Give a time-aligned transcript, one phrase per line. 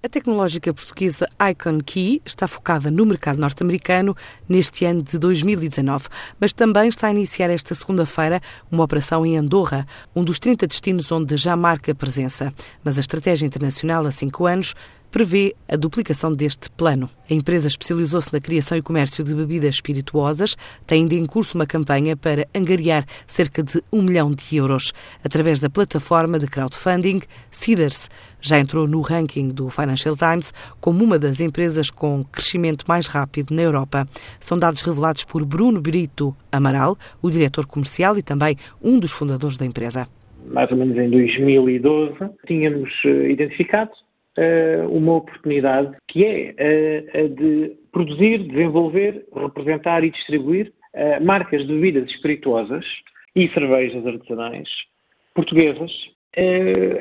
[0.00, 4.16] A tecnológica portuguesa Icon Key está focada no mercado norte-americano
[4.48, 6.06] neste ano de 2019,
[6.38, 8.40] mas também está a iniciar esta segunda-feira
[8.70, 9.84] uma operação em Andorra,
[10.14, 12.54] um dos 30 destinos onde já marca presença.
[12.84, 14.76] Mas a estratégia internacional há cinco anos
[15.10, 17.08] prevê a duplicação deste plano.
[17.30, 20.56] A empresa especializou-se na criação e comércio de bebidas espirituosas,
[20.86, 24.92] tem ainda em curso uma campanha para angariar cerca de um milhão de euros
[25.24, 27.20] através da plataforma de crowdfunding
[27.50, 28.08] Cedars.
[28.40, 33.54] Já entrou no ranking do Financial Times como uma das empresas com crescimento mais rápido
[33.54, 34.06] na Europa.
[34.38, 39.56] São dados revelados por Bruno Brito Amaral, o diretor comercial e também um dos fundadores
[39.56, 40.06] da empresa.
[40.46, 42.14] Mais ou menos em 2012,
[42.46, 43.90] tínhamos eh, identificado
[44.90, 51.72] uma oportunidade que é uh, a de produzir, desenvolver, representar e distribuir uh, marcas de
[51.72, 52.84] bebidas espirituosas
[53.34, 54.68] e cervejas artesanais
[55.34, 55.90] portuguesas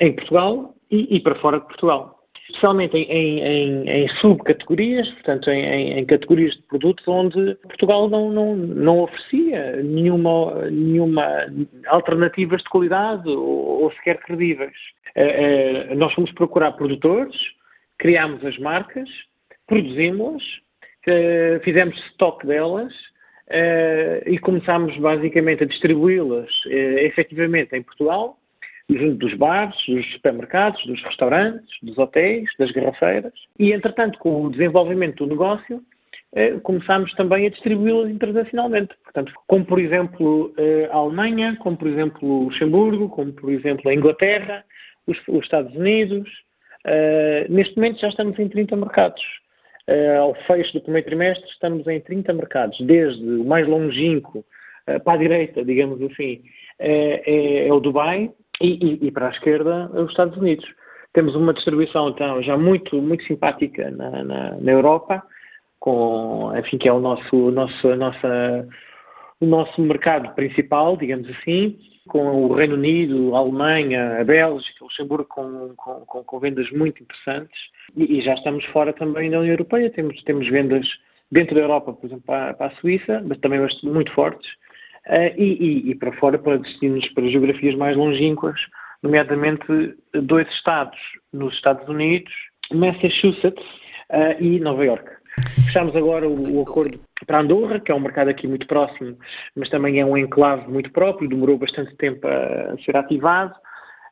[0.00, 2.19] em Portugal e, para fora de Portugal.
[2.50, 8.56] Especialmente em, em, em subcategorias, portanto, em, em, categorias de produtos onde Portugal não, não,
[8.56, 11.46] não oferecia nenhuma, nenhuma
[11.86, 14.76] alternativas de qualidade ou, ou sequer credíveis.
[15.16, 17.36] Uh, uh, nós fomos procurar produtores,
[17.98, 19.08] criámos as marcas,
[19.66, 22.92] produzimos-las, uh, fizemos estoque delas
[24.26, 28.38] e começámos basicamente a distribuí-las efetivamente em Portugal,
[28.98, 33.32] junto dos bares, dos supermercados, dos restaurantes, dos hotéis, das garrafeiras.
[33.58, 35.82] E, entretanto, com o desenvolvimento do negócio,
[36.62, 38.94] começámos também a distribuí-las internacionalmente.
[39.02, 40.54] Portanto, como por exemplo
[40.92, 44.64] a Alemanha, como por exemplo o Luxemburgo, como por exemplo a Inglaterra,
[45.06, 46.28] os, os Estados Unidos.
[46.86, 49.22] Uh, neste momento já estamos em 30 mercados.
[50.20, 54.44] Ao fecho do primeiro trimestre estamos em 30 mercados, desde o mais longínquo
[55.04, 56.42] para a direita, digamos assim,
[56.78, 58.30] é, é, o Dubai
[58.60, 60.66] e, e, e, para a esquerda os Estados Unidos.
[61.12, 65.22] Temos uma distribuição então já muito, muito simpática na, na, na Europa,
[65.78, 68.68] com, enfim, que é o nosso, nosso, nossa,
[69.40, 74.84] o nosso mercado principal, digamos assim, com o Reino Unido, a Alemanha, a Bélgica, o
[74.84, 77.58] Luxemburgo com, com, com vendas muito interessantes
[77.96, 79.90] e, e, já estamos fora também da União Europeia.
[79.90, 80.86] Temos, temos vendas
[81.30, 84.50] dentro da Europa, por exemplo, para, para a Suíça, mas também muito fortes,
[85.08, 88.60] uh, e, e, e, para fora, para destinos, para geografias mais longínquas,
[89.02, 89.64] nomeadamente
[90.12, 90.98] dois estados
[91.32, 92.32] nos Estados Unidos,
[92.72, 93.64] Massachusetts
[94.10, 95.20] uh, e Nova York.
[95.66, 99.16] Fechamos agora o, o, acordo para Andorra, que é um mercado aqui muito próximo,
[99.56, 103.54] mas também é um enclave muito próprio, demorou bastante tempo a ser ativado,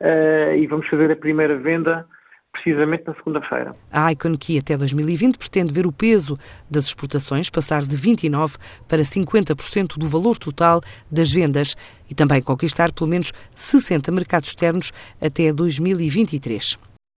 [0.00, 2.06] uh, e vamos fazer a primeira venda
[2.54, 3.74] precisamente na segunda-feira.
[3.92, 6.38] A Icon Key até 2020 pretende ver o peso
[6.70, 8.56] das exportações passar de 29%
[8.88, 11.76] para 50% do valor total das vendas
[12.08, 16.93] e também conquistar pelo menos 60 mercados externos até 2023.